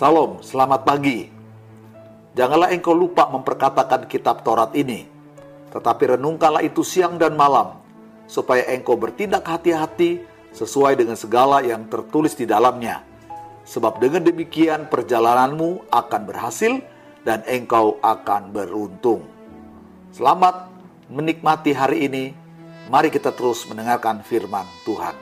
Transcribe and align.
Salam, 0.00 0.40
selamat 0.40 0.88
pagi. 0.88 1.28
Janganlah 2.32 2.72
engkau 2.72 2.96
lupa 2.96 3.28
memperkatakan 3.28 4.08
kitab 4.08 4.40
Taurat 4.40 4.72
ini, 4.72 5.04
tetapi 5.68 6.16
renungkanlah 6.16 6.64
itu 6.64 6.80
siang 6.80 7.20
dan 7.20 7.36
malam, 7.36 7.76
supaya 8.24 8.64
engkau 8.72 8.96
bertindak 8.96 9.44
hati-hati 9.44 10.24
sesuai 10.56 10.96
dengan 10.96 11.20
segala 11.20 11.60
yang 11.60 11.84
tertulis 11.92 12.32
di 12.32 12.48
dalamnya. 12.48 13.04
Sebab 13.68 14.00
dengan 14.00 14.24
demikian 14.24 14.88
perjalananmu 14.88 15.92
akan 15.92 16.22
berhasil 16.24 16.80
dan 17.20 17.44
engkau 17.44 18.00
akan 18.00 18.56
beruntung. 18.56 19.28
Selamat 20.16 20.72
menikmati 21.12 21.76
hari 21.76 22.08
ini. 22.08 22.32
Mari 22.88 23.12
kita 23.12 23.36
terus 23.36 23.68
mendengarkan 23.68 24.24
firman 24.24 24.64
Tuhan. 24.88 25.12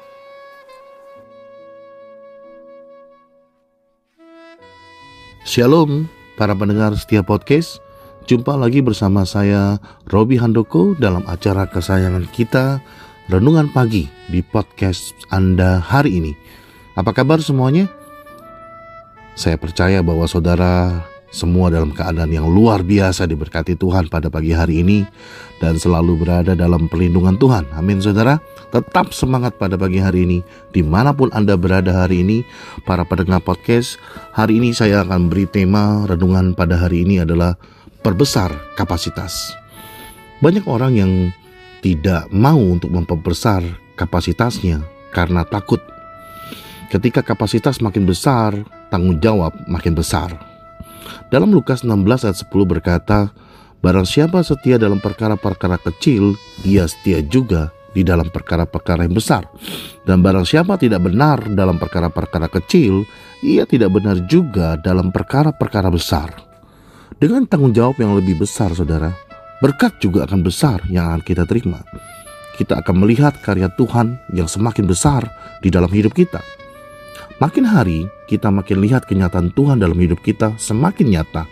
Shalom 5.49 6.05
para 6.37 6.53
pendengar 6.53 6.93
setiap 6.93 7.33
podcast 7.33 7.81
Jumpa 8.29 8.53
lagi 8.53 8.85
bersama 8.85 9.25
saya 9.25 9.81
Robi 10.05 10.37
Handoko 10.37 10.93
dalam 10.93 11.25
acara 11.25 11.65
kesayangan 11.65 12.29
kita 12.37 12.85
Renungan 13.33 13.73
Pagi 13.73 14.13
di 14.29 14.45
podcast 14.45 15.17
Anda 15.33 15.81
hari 15.81 16.21
ini 16.21 16.37
Apa 17.01 17.17
kabar 17.17 17.41
semuanya? 17.41 17.89
Saya 19.41 19.57
percaya 19.57 20.05
bahwa 20.05 20.29
saudara 20.29 21.08
semua 21.29 21.69
dalam 21.69 21.93
keadaan 21.93 22.33
yang 22.33 22.49
luar 22.49 22.81
biasa 22.81 23.29
diberkati 23.29 23.77
Tuhan 23.77 24.09
pada 24.09 24.33
pagi 24.33 24.57
hari 24.57 24.81
ini 24.81 25.05
dan 25.61 25.77
selalu 25.77 26.25
berada 26.25 26.57
dalam 26.57 26.89
perlindungan 26.89 27.37
Tuhan. 27.37 27.69
Amin 27.77 28.01
saudara. 28.01 28.41
Tetap 28.73 29.13
semangat 29.13 29.57
pada 29.61 29.77
pagi 29.77 30.01
hari 30.01 30.25
ini 30.25 30.39
di 30.73 30.81
mana 30.81 31.13
pun 31.13 31.29
Anda 31.37 31.61
berada 31.61 32.05
hari 32.05 32.25
ini. 32.25 32.45
Para 32.89 33.05
pendengar 33.05 33.45
podcast, 33.45 34.01
hari 34.33 34.57
ini 34.57 34.73
saya 34.73 35.05
akan 35.05 35.29
beri 35.29 35.45
tema 35.45 36.09
renungan 36.09 36.57
pada 36.57 36.81
hari 36.81 37.05
ini 37.05 37.21
adalah 37.21 37.61
perbesar 38.01 38.49
kapasitas. 38.77 39.53
Banyak 40.41 40.65
orang 40.65 40.93
yang 40.97 41.13
tidak 41.85 42.31
mau 42.33 42.59
untuk 42.59 42.89
memperbesar 42.89 43.61
kapasitasnya 44.01 44.81
karena 45.13 45.45
takut. 45.45 45.83
Ketika 46.89 47.21
kapasitas 47.21 47.85
makin 47.85 48.09
besar, 48.09 48.57
tanggung 48.89 49.21
jawab 49.21 49.53
makin 49.69 49.93
besar. 49.93 50.48
Dalam 51.29 51.53
Lukas 51.53 51.85
16 51.85 52.27
ayat 52.29 52.39
10 52.39 52.49
berkata, 52.65 53.33
Barang 53.79 54.03
siapa 54.03 54.43
setia 54.43 54.75
dalam 54.75 54.99
perkara-perkara 54.99 55.79
kecil, 55.79 56.35
ia 56.67 56.83
setia 56.91 57.23
juga 57.23 57.71
di 57.95 58.03
dalam 58.03 58.27
perkara-perkara 58.27 59.07
yang 59.07 59.15
besar. 59.15 59.47
Dan 60.03 60.19
barang 60.19 60.43
siapa 60.43 60.75
tidak 60.75 61.07
benar 61.07 61.47
dalam 61.55 61.79
perkara-perkara 61.79 62.51
kecil, 62.51 63.07
ia 63.43 63.63
tidak 63.71 63.95
benar 63.95 64.19
juga 64.27 64.75
dalam 64.83 65.15
perkara-perkara 65.15 65.95
besar. 65.95 66.35
Dengan 67.19 67.47
tanggung 67.47 67.75
jawab 67.75 67.99
yang 68.03 68.19
lebih 68.19 68.39
besar, 68.39 68.75
saudara, 68.75 69.15
berkat 69.63 69.99
juga 70.03 70.27
akan 70.27 70.43
besar 70.43 70.83
yang 70.91 71.15
akan 71.15 71.23
kita 71.23 71.47
terima. 71.47 71.83
Kita 72.59 72.83
akan 72.83 73.07
melihat 73.07 73.39
karya 73.39 73.71
Tuhan 73.79 74.19
yang 74.35 74.51
semakin 74.51 74.91
besar 74.91 75.23
di 75.63 75.71
dalam 75.71 75.91
hidup 75.91 76.15
kita. 76.15 76.43
Makin 77.39 77.63
hari 77.71 78.11
kita 78.27 78.51
makin 78.51 78.83
lihat 78.83 79.07
kenyataan 79.07 79.55
Tuhan 79.55 79.79
dalam 79.79 79.95
hidup 79.95 80.19
kita 80.27 80.59
semakin 80.59 81.07
nyata. 81.15 81.47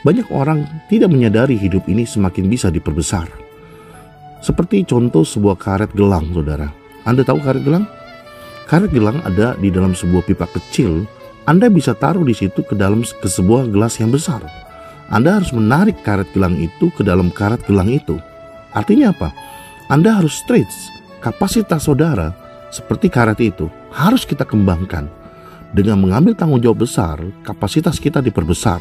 Banyak 0.00 0.32
orang 0.32 0.64
tidak 0.88 1.12
menyadari 1.12 1.60
hidup 1.60 1.84
ini 1.92 2.08
semakin 2.08 2.48
bisa 2.48 2.72
diperbesar. 2.72 3.28
Seperti 4.40 4.88
contoh 4.88 5.28
sebuah 5.28 5.60
karet 5.60 5.92
gelang, 5.92 6.32
saudara. 6.32 6.72
Anda 7.04 7.20
tahu 7.20 7.36
karet 7.36 7.68
gelang? 7.68 7.84
Karet 8.64 8.88
gelang 8.88 9.20
ada 9.28 9.60
di 9.60 9.68
dalam 9.68 9.92
sebuah 9.92 10.24
pipa 10.24 10.48
kecil. 10.56 11.04
Anda 11.44 11.68
bisa 11.68 11.92
taruh 11.92 12.24
di 12.24 12.32
situ 12.32 12.64
ke 12.64 12.72
dalam 12.72 13.04
ke 13.04 13.28
sebuah 13.28 13.68
gelas 13.68 14.00
yang 14.00 14.08
besar. 14.08 14.40
Anda 15.12 15.36
harus 15.36 15.52
menarik 15.52 16.00
karet 16.00 16.32
gelang 16.32 16.56
itu 16.56 16.88
ke 16.96 17.04
dalam 17.04 17.28
karet 17.28 17.60
gelang 17.68 17.92
itu. 17.92 18.16
Artinya 18.72 19.12
apa? 19.12 19.36
Anda 19.92 20.16
harus 20.16 20.40
stretch 20.40 20.72
kapasitas 21.20 21.84
saudara 21.84 22.47
seperti 22.68 23.08
karet 23.08 23.40
itu 23.40 23.66
harus 23.92 24.28
kita 24.28 24.44
kembangkan. 24.44 25.08
Dengan 25.68 26.00
mengambil 26.00 26.32
tanggung 26.32 26.64
jawab 26.64 26.88
besar, 26.88 27.20
kapasitas 27.44 28.00
kita 28.00 28.24
diperbesar. 28.24 28.80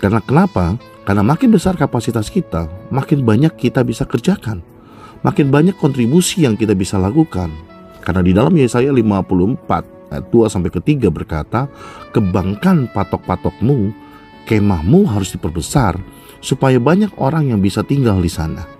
Karena 0.00 0.24
kenapa? 0.24 0.80
Karena 1.04 1.20
makin 1.20 1.52
besar 1.52 1.76
kapasitas 1.76 2.32
kita, 2.32 2.68
makin 2.88 3.20
banyak 3.20 3.52
kita 3.56 3.84
bisa 3.84 4.08
kerjakan. 4.08 4.64
Makin 5.20 5.52
banyak 5.52 5.76
kontribusi 5.76 6.48
yang 6.48 6.56
kita 6.56 6.72
bisa 6.72 6.96
lakukan. 6.96 7.52
Karena 8.00 8.24
di 8.24 8.32
dalam 8.32 8.56
Yesaya 8.56 8.88
54 8.88 9.84
ayat 10.08 10.24
2 10.32 10.48
sampai 10.48 10.72
ketiga 10.72 11.12
berkata, 11.12 11.68
"Kembangkan 12.16 12.88
patok-patokmu, 12.96 13.92
kemahmu 14.48 15.04
harus 15.04 15.36
diperbesar 15.36 16.00
supaya 16.40 16.80
banyak 16.80 17.12
orang 17.20 17.52
yang 17.52 17.60
bisa 17.60 17.84
tinggal 17.84 18.16
di 18.24 18.32
sana." 18.32 18.79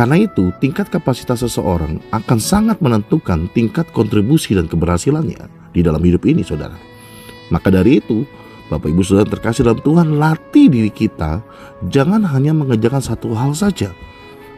Karena 0.00 0.16
itu, 0.16 0.48
tingkat 0.64 0.88
kapasitas 0.88 1.44
seseorang 1.44 2.00
akan 2.08 2.38
sangat 2.40 2.80
menentukan 2.80 3.52
tingkat 3.52 3.84
kontribusi 3.92 4.56
dan 4.56 4.64
keberhasilannya 4.64 5.44
di 5.76 5.84
dalam 5.84 6.00
hidup 6.00 6.24
ini, 6.24 6.40
saudara. 6.40 6.72
Maka 7.52 7.68
dari 7.68 8.00
itu, 8.00 8.24
Bapak 8.72 8.88
Ibu 8.88 9.04
Saudara 9.04 9.28
terkasih 9.28 9.68
dalam 9.68 9.84
Tuhan, 9.84 10.16
latih 10.16 10.72
diri 10.72 10.88
kita, 10.88 11.44
jangan 11.92 12.24
hanya 12.32 12.56
mengerjakan 12.56 13.04
satu 13.04 13.36
hal 13.36 13.52
saja. 13.52 13.92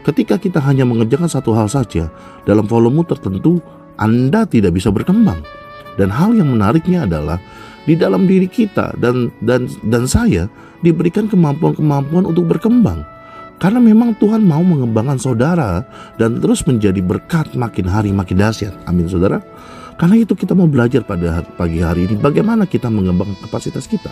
Ketika 0.06 0.38
kita 0.38 0.62
hanya 0.62 0.86
mengerjakan 0.86 1.26
satu 1.26 1.50
hal 1.58 1.66
saja, 1.66 2.06
dalam 2.46 2.62
volume 2.62 3.02
tertentu, 3.02 3.58
Anda 3.98 4.46
tidak 4.46 4.78
bisa 4.78 4.94
berkembang. 4.94 5.42
Dan 5.98 6.14
hal 6.14 6.38
yang 6.38 6.54
menariknya 6.54 7.02
adalah 7.02 7.42
di 7.82 7.98
dalam 7.98 8.30
diri 8.30 8.46
kita 8.46 8.94
dan 8.94 9.34
dan 9.42 9.66
dan 9.90 10.06
saya 10.06 10.46
diberikan 10.86 11.26
kemampuan-kemampuan 11.26 12.30
untuk 12.30 12.46
berkembang. 12.46 13.02
Karena 13.62 13.78
memang 13.78 14.18
Tuhan 14.18 14.42
mau 14.42 14.58
mengembangkan 14.66 15.22
saudara 15.22 15.86
dan 16.18 16.42
terus 16.42 16.66
menjadi 16.66 16.98
berkat 16.98 17.54
makin 17.54 17.86
hari 17.86 18.10
makin 18.10 18.42
dahsyat. 18.42 18.74
Amin 18.90 19.06
saudara. 19.06 19.38
Karena 19.94 20.18
itu 20.18 20.34
kita 20.34 20.50
mau 20.50 20.66
belajar 20.66 21.06
pada 21.06 21.46
pagi 21.54 21.78
hari 21.78 22.10
ini 22.10 22.18
bagaimana 22.18 22.66
kita 22.66 22.90
mengembangkan 22.90 23.38
kapasitas 23.46 23.86
kita. 23.86 24.10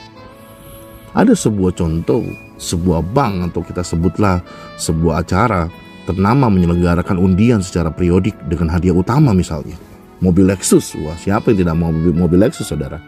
Ada 1.18 1.34
sebuah 1.34 1.74
contoh, 1.74 2.22
sebuah 2.62 3.02
bank 3.10 3.50
atau 3.50 3.66
kita 3.66 3.82
sebutlah 3.82 4.38
sebuah 4.78 5.26
acara 5.26 5.66
ternama 6.06 6.46
menyelenggarakan 6.46 7.18
undian 7.18 7.58
secara 7.58 7.90
periodik 7.90 8.38
dengan 8.46 8.70
hadiah 8.70 8.94
utama 8.94 9.34
misalnya. 9.34 9.74
Mobil 10.22 10.46
Lexus, 10.46 10.94
wah 11.02 11.18
siapa 11.18 11.50
yang 11.50 11.66
tidak 11.66 11.74
mau 11.74 11.90
mobil, 11.90 12.38
Lexus 12.38 12.70
saudara? 12.70 13.02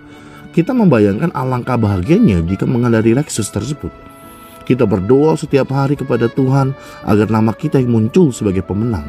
Kita 0.50 0.74
membayangkan 0.74 1.30
alangkah 1.38 1.78
bahagianya 1.78 2.42
jika 2.50 2.66
mengendarai 2.66 3.14
Lexus 3.14 3.46
tersebut. 3.46 4.11
Kita 4.62 4.86
berdoa 4.86 5.34
setiap 5.34 5.74
hari 5.74 5.98
kepada 5.98 6.30
Tuhan 6.30 6.72
agar 7.04 7.28
nama 7.28 7.50
kita 7.52 7.82
yang 7.82 7.92
muncul 7.92 8.30
sebagai 8.30 8.62
pemenang. 8.62 9.04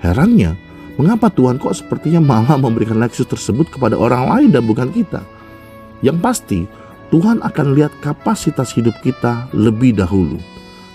Herannya, 0.00 0.56
mengapa 0.96 1.28
Tuhan 1.28 1.60
kok 1.60 1.76
sepertinya 1.76 2.18
malah 2.18 2.56
memberikan 2.56 2.98
Lexus 2.98 3.28
tersebut 3.28 3.68
kepada 3.68 3.94
orang 3.94 4.26
lain 4.26 4.48
dan 4.50 4.64
bukan 4.64 4.88
kita? 4.90 5.20
Yang 6.00 6.18
pasti, 6.24 6.60
Tuhan 7.12 7.44
akan 7.44 7.66
lihat 7.76 7.92
kapasitas 8.00 8.72
hidup 8.74 8.94
kita 9.04 9.48
lebih 9.52 9.96
dahulu. 9.96 10.40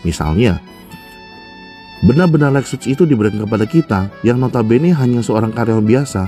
Misalnya, 0.03 0.59
benar-benar 2.03 2.51
Lexus 2.51 2.83
itu 2.89 3.07
diberikan 3.07 3.43
kepada 3.45 3.65
kita 3.69 3.99
yang 4.25 4.39
notabene 4.39 4.91
hanya 4.91 5.23
seorang 5.23 5.53
karyawan 5.53 5.85
biasa. 5.85 6.27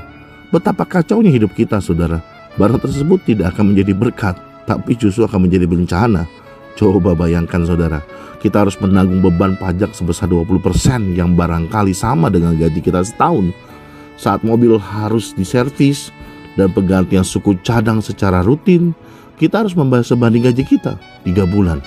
Betapa 0.54 0.86
kacaunya 0.86 1.34
hidup 1.34 1.52
kita, 1.58 1.82
saudara. 1.82 2.22
Barang 2.56 2.80
tersebut 2.80 3.20
tidak 3.28 3.56
akan 3.56 3.76
menjadi 3.76 3.92
berkat, 3.92 4.36
tapi 4.64 4.96
justru 4.96 5.28
akan 5.28 5.48
menjadi 5.48 5.68
bencana. 5.68 6.24
Coba 6.76 7.16
bayangkan 7.16 7.64
saudara, 7.64 8.04
kita 8.44 8.68
harus 8.68 8.76
menanggung 8.84 9.24
beban 9.24 9.56
pajak 9.56 9.96
sebesar 9.96 10.28
20% 10.28 11.16
yang 11.16 11.34
barangkali 11.34 11.96
sama 11.96 12.28
dengan 12.28 12.60
gaji 12.60 12.84
kita 12.84 13.00
setahun. 13.00 13.56
Saat 14.20 14.44
mobil 14.44 14.76
harus 14.76 15.32
diservis 15.36 16.12
dan 16.60 16.76
penggantian 16.76 17.24
suku 17.24 17.56
cadang 17.64 18.04
secara 18.04 18.44
rutin, 18.44 18.92
kita 19.40 19.64
harus 19.64 19.72
membayar 19.76 20.04
sebanding 20.04 20.52
gaji 20.52 20.64
kita 20.68 21.00
3 21.24 21.48
bulan. 21.48 21.80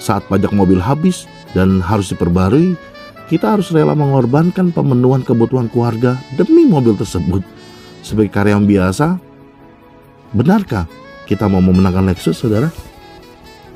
Saat 0.00 0.24
pajak 0.28 0.56
mobil 0.56 0.80
habis 0.80 1.28
dan 1.52 1.84
harus 1.84 2.08
diperbarui, 2.08 2.76
kita 3.28 3.56
harus 3.56 3.72
rela 3.72 3.96
mengorbankan 3.96 4.72
pemenuhan 4.72 5.24
kebutuhan 5.24 5.68
keluarga 5.68 6.16
demi 6.36 6.64
mobil 6.68 6.96
tersebut. 6.96 7.40
Sebagai 8.04 8.32
karyawan 8.32 8.68
biasa, 8.68 9.16
benarkah 10.36 10.84
kita 11.24 11.48
mau 11.48 11.64
memenangkan 11.64 12.08
Lexus, 12.08 12.40
saudara? 12.40 12.68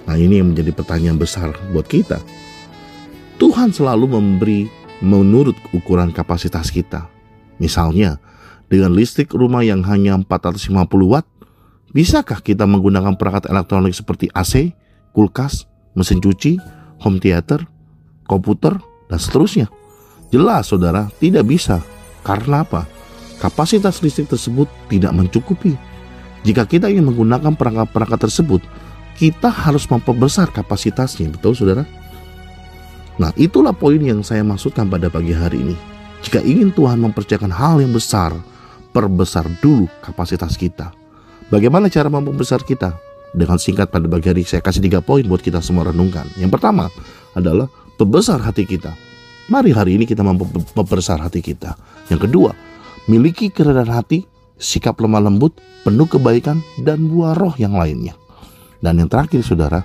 Nah 0.08 0.16
ini 0.16 0.40
yang 0.40 0.56
menjadi 0.56 0.72
pertanyaan 0.72 1.20
besar 1.20 1.52
buat 1.68 1.84
kita. 1.84 2.16
Tuhan 3.36 3.70
selalu 3.70 4.08
memberi 4.08 4.60
menurut 5.04 5.54
ukuran 5.76 6.10
kapasitas 6.10 6.72
kita. 6.72 7.06
Misalnya, 7.60 8.16
dengan 8.72 8.96
listrik 8.96 9.30
rumah 9.36 9.62
yang 9.62 9.84
hanya 9.84 10.16
450 10.16 10.72
watt, 11.06 11.28
bisakah 11.92 12.40
kita 12.40 12.64
menggunakan 12.64 13.14
perangkat 13.20 13.52
elektronik 13.52 13.92
seperti 13.92 14.32
AC, 14.32 14.72
kulkas, 15.12 15.68
mesin 15.92 16.18
cuci, 16.24 16.56
home 17.04 17.20
theater, 17.20 17.62
komputer, 18.24 18.80
dan 19.12 19.18
seterusnya? 19.20 19.68
Jelas 20.32 20.72
saudara, 20.72 21.12
tidak 21.20 21.46
bisa. 21.46 21.84
Karena 22.24 22.64
apa? 22.64 22.88
Kapasitas 23.38 24.02
listrik 24.02 24.26
tersebut 24.26 24.66
tidak 24.90 25.14
mencukupi. 25.14 25.78
Jika 26.42 26.66
kita 26.66 26.90
ingin 26.90 27.06
menggunakan 27.06 27.54
perangkat-perangkat 27.54 28.20
tersebut, 28.30 28.62
kita 29.18 29.50
harus 29.50 29.84
memperbesar 29.90 30.54
kapasitasnya, 30.54 31.34
betul 31.34 31.58
saudara? 31.58 31.82
Nah, 33.18 33.34
itulah 33.34 33.74
poin 33.74 33.98
yang 33.98 34.22
saya 34.22 34.46
maksudkan 34.46 34.86
pada 34.86 35.10
pagi 35.10 35.34
hari 35.34 35.58
ini. 35.58 35.74
Jika 36.22 36.38
ingin 36.38 36.70
Tuhan 36.70 37.02
mempercayakan 37.02 37.50
hal 37.50 37.82
yang 37.82 37.90
besar, 37.90 38.30
perbesar 38.94 39.50
dulu 39.58 39.90
kapasitas 40.06 40.54
kita. 40.54 40.94
Bagaimana 41.50 41.90
cara 41.90 42.06
memperbesar 42.06 42.62
kita? 42.62 42.94
Dengan 43.34 43.58
singkat 43.60 43.90
pada 43.90 44.06
pagi 44.06 44.30
hari 44.30 44.46
saya 44.46 44.62
kasih 44.62 44.80
tiga 44.80 45.02
poin 45.02 45.26
buat 45.26 45.42
kita 45.42 45.60
semua 45.60 45.90
renungkan. 45.90 46.24
Yang 46.38 46.54
pertama 46.56 46.86
adalah 47.34 47.66
perbesar 47.98 48.38
hati 48.40 48.64
kita. 48.64 48.94
Mari 49.50 49.74
hari 49.74 49.98
ini 49.98 50.06
kita 50.06 50.22
memperbesar 50.22 51.18
hati 51.18 51.42
kita. 51.42 51.74
Yang 52.08 52.30
kedua, 52.30 52.50
miliki 53.10 53.50
kerendahan 53.50 54.00
hati, 54.00 54.24
sikap 54.56 54.96
lemah 55.02 55.26
lembut, 55.26 55.58
penuh 55.82 56.06
kebaikan, 56.06 56.62
dan 56.86 57.10
buah 57.10 57.34
roh 57.34 57.52
yang 57.58 57.74
lainnya. 57.74 58.14
Dan 58.78 59.02
yang 59.02 59.10
terakhir 59.10 59.42
saudara, 59.42 59.82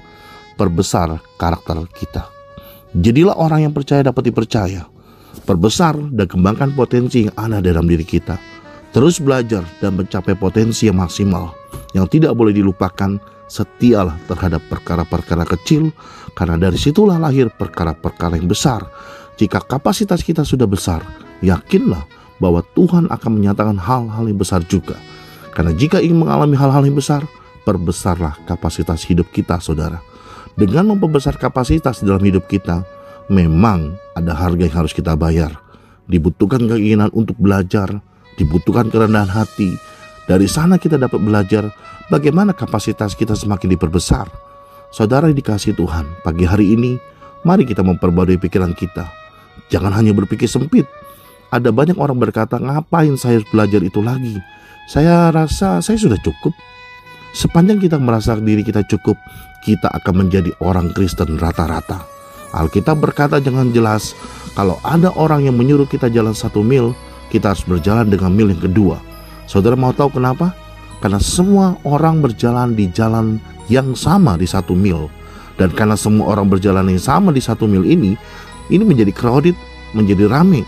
perbesar 0.55 1.17
karakter 1.37 1.77
kita. 1.93 2.29
Jadilah 2.93 3.33
orang 3.33 3.65
yang 3.69 3.73
percaya 3.73 4.05
dapat 4.05 4.29
dipercaya. 4.29 4.85
Perbesar 5.43 5.97
dan 6.13 6.29
kembangkan 6.29 6.77
potensi 6.77 7.25
yang 7.25 7.33
ada 7.33 7.57
dalam 7.57 7.89
diri 7.89 8.05
kita. 8.05 8.37
Terus 8.93 9.17
belajar 9.17 9.65
dan 9.81 9.97
mencapai 9.97 10.37
potensi 10.37 10.85
yang 10.85 11.01
maksimal. 11.01 11.57
Yang 11.97 12.21
tidak 12.21 12.37
boleh 12.37 12.53
dilupakan, 12.53 13.17
setialah 13.49 14.17
terhadap 14.29 14.61
perkara-perkara 14.69 15.45
kecil, 15.57 15.89
karena 16.37 16.61
dari 16.61 16.77
situlah 16.77 17.17
lahir 17.17 17.49
perkara-perkara 17.49 18.37
yang 18.37 18.45
besar. 18.45 18.85
Jika 19.41 19.65
kapasitas 19.65 20.21
kita 20.21 20.45
sudah 20.45 20.69
besar, 20.69 21.01
yakinlah 21.41 22.05
bahwa 22.37 22.61
Tuhan 22.77 23.09
akan 23.09 23.31
menyatakan 23.41 23.77
hal-hal 23.81 24.29
yang 24.29 24.37
besar 24.37 24.61
juga. 24.69 25.01
Karena 25.53 25.73
jika 25.73 25.97
ingin 25.97 26.21
mengalami 26.25 26.53
hal-hal 26.53 26.85
yang 26.85 26.97
besar, 26.97 27.25
perbesarlah 27.63 28.43
kapasitas 28.45 29.03
hidup 29.07 29.31
kita, 29.31 29.59
saudara 29.59 30.13
dengan 30.53 30.93
memperbesar 30.93 31.41
kapasitas 31.41 32.05
dalam 32.05 32.21
hidup 32.21 32.45
kita, 32.45 32.85
memang 33.29 33.97
ada 34.13 34.37
harga 34.37 34.69
yang 34.69 34.75
harus 34.85 34.93
kita 34.93 35.17
bayar. 35.17 35.49
Dibutuhkan 36.05 36.61
keinginan 36.69 37.09
untuk 37.15 37.33
belajar, 37.41 37.89
dibutuhkan 38.37 38.93
kerendahan 38.93 39.29
hati. 39.29 39.73
Dari 40.29 40.45
sana 40.45 40.77
kita 40.77 41.01
dapat 41.01 41.19
belajar 41.19 41.73
bagaimana 42.13 42.53
kapasitas 42.53 43.17
kita 43.17 43.33
semakin 43.33 43.73
diperbesar. 43.73 44.29
Saudara 44.93 45.25
dikasih 45.33 45.73
Tuhan, 45.73 46.05
pagi 46.21 46.45
hari 46.45 46.77
ini, 46.77 47.01
mari 47.41 47.65
kita 47.65 47.81
memperbarui 47.81 48.37
pikiran 48.37 48.77
kita. 48.77 49.09
Jangan 49.73 49.89
hanya 49.97 50.13
berpikir 50.13 50.45
sempit. 50.45 50.85
Ada 51.49 51.73
banyak 51.73 51.97
orang 51.97 52.21
berkata, 52.21 52.61
ngapain 52.61 53.17
saya 53.17 53.41
belajar 53.49 53.81
itu 53.81 54.05
lagi? 54.05 54.37
Saya 54.85 55.33
rasa 55.33 55.81
saya 55.81 55.97
sudah 55.97 56.19
cukup. 56.21 56.53
Sepanjang 57.33 57.81
kita 57.81 57.97
merasa 57.97 58.37
diri 58.37 58.61
kita 58.61 58.85
cukup, 58.85 59.17
kita 59.65 59.89
akan 59.89 60.25
menjadi 60.25 60.53
orang 60.61 60.93
Kristen 60.93 61.41
rata-rata. 61.41 62.05
Alkitab 62.53 63.01
berkata 63.01 63.41
jangan 63.41 63.73
jelas, 63.73 64.13
kalau 64.53 64.77
ada 64.85 65.09
orang 65.17 65.49
yang 65.49 65.57
menyuruh 65.57 65.89
kita 65.89 66.13
jalan 66.13 66.37
satu 66.37 66.61
mil, 66.61 66.93
kita 67.33 67.57
harus 67.57 67.65
berjalan 67.65 68.05
dengan 68.05 68.29
mil 68.37 68.53
yang 68.53 68.61
kedua. 68.61 69.01
Saudara 69.49 69.73
mau 69.73 69.89
tahu 69.89 70.21
kenapa? 70.21 70.53
Karena 71.01 71.17
semua 71.17 71.73
orang 71.81 72.21
berjalan 72.21 72.77
di 72.77 72.85
jalan 72.93 73.41
yang 73.65 73.97
sama 73.97 74.37
di 74.37 74.45
satu 74.45 74.77
mil. 74.77 75.09
Dan 75.57 75.73
karena 75.73 75.97
semua 75.97 76.37
orang 76.37 76.53
berjalan 76.53 76.85
yang 76.85 77.01
sama 77.01 77.33
di 77.33 77.41
satu 77.41 77.65
mil 77.65 77.81
ini, 77.81 78.13
ini 78.69 78.83
menjadi 78.85 79.09
crowded, 79.09 79.57
menjadi 79.97 80.29
rame. 80.29 80.61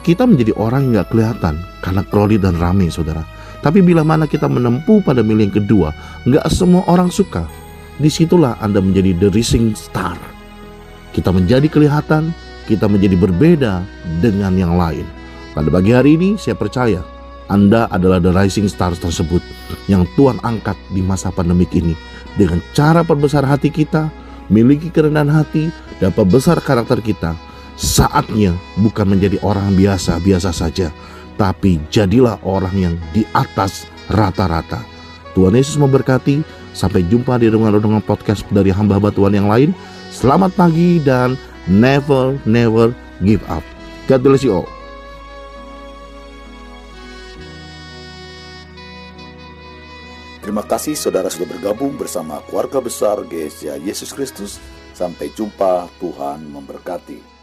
Kita 0.00 0.24
menjadi 0.24 0.56
orang 0.56 0.88
yang 0.88 1.04
gak 1.04 1.12
kelihatan 1.12 1.60
karena 1.84 2.02
crowded 2.08 2.40
dan 2.40 2.56
rame 2.56 2.88
saudara. 2.88 3.20
Tapi 3.60 3.84
bila 3.84 4.00
mana 4.00 4.24
kita 4.24 4.48
menempuh 4.48 5.04
pada 5.04 5.20
mil 5.20 5.40
yang 5.40 5.52
kedua, 5.52 5.92
nggak 6.24 6.48
semua 6.48 6.80
orang 6.88 7.12
suka 7.12 7.44
di 8.00 8.08
situlah 8.08 8.56
Anda 8.64 8.80
menjadi 8.80 9.12
the 9.20 9.28
rising 9.28 9.76
star. 9.76 10.16
Kita 11.12 11.28
menjadi 11.28 11.68
kelihatan, 11.68 12.32
kita 12.64 12.88
menjadi 12.88 13.20
berbeda 13.20 13.84
dengan 14.24 14.56
yang 14.56 14.74
lain. 14.80 15.04
Pada 15.52 15.68
pagi 15.68 15.92
hari 15.92 16.16
ini 16.16 16.40
saya 16.40 16.56
percaya 16.56 17.04
Anda 17.52 17.90
adalah 17.92 18.22
the 18.22 18.32
rising 18.32 18.70
stars 18.70 18.96
tersebut 19.02 19.44
yang 19.90 20.08
Tuhan 20.16 20.40
angkat 20.40 20.78
di 20.94 21.04
masa 21.04 21.28
pandemik 21.28 21.74
ini. 21.76 21.92
Dengan 22.38 22.62
cara 22.72 23.04
perbesar 23.04 23.42
hati 23.44 23.68
kita, 23.68 24.08
miliki 24.48 24.88
kerendahan 24.88 25.28
hati, 25.28 25.68
dan 26.00 26.14
perbesar 26.14 26.62
karakter 26.62 27.02
kita. 27.04 27.36
Saatnya 27.80 28.52
bukan 28.78 29.08
menjadi 29.08 29.40
orang 29.40 29.72
biasa-biasa 29.72 30.52
saja, 30.52 30.92
tapi 31.40 31.80
jadilah 31.88 32.36
orang 32.44 32.76
yang 32.76 32.94
di 33.16 33.24
atas 33.32 33.88
rata-rata. 34.12 34.84
Tuhan 35.32 35.56
Yesus 35.56 35.80
memberkati. 35.80 36.60
Sampai 36.70 37.02
jumpa 37.02 37.34
di 37.40 37.50
renungan-renungan 37.50 38.04
podcast 38.06 38.46
dari 38.54 38.70
hamba-hamba 38.70 39.10
Tuhan 39.10 39.34
yang 39.34 39.50
lain. 39.50 39.74
Selamat 40.14 40.54
pagi 40.54 41.02
dan 41.02 41.34
never, 41.66 42.38
never 42.46 42.94
give 43.26 43.42
up. 43.50 43.64
God 44.06 44.22
bless 44.22 44.46
you 44.46 44.54
all. 44.54 44.70
Terima 50.46 50.62
kasih 50.62 50.94
saudara 50.94 51.26
sudah 51.26 51.58
bergabung 51.58 51.98
bersama 51.98 52.38
keluarga 52.46 52.78
besar 52.78 53.18
GSJ 53.26 53.82
Yesus 53.82 54.14
Kristus. 54.14 54.62
Sampai 54.94 55.34
jumpa, 55.34 55.90
Tuhan 55.98 56.46
memberkati. 56.46 57.39